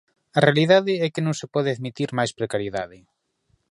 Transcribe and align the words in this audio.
A 0.37 0.39
realidade 0.47 0.93
é 1.05 1.07
que 1.13 1.25
non 1.25 1.35
se 1.39 1.47
pode 1.53 1.69
admitir 1.71 2.09
máis 2.17 2.31
precariedade. 2.39 2.97